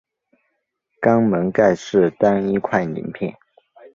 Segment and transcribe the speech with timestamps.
[0.99, 3.35] 肛门盖是单一块鳞片。